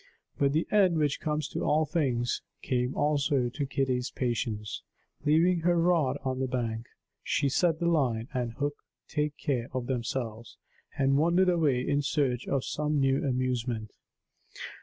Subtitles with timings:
[0.39, 4.81] But the end which comes to all things came also to Kitty's patience.
[5.25, 6.87] Leaving her rod on the bank,
[7.21, 8.73] she let the line and hook
[9.07, 10.57] take care of themselves,
[10.97, 13.91] and wandered away in search of some new amusement.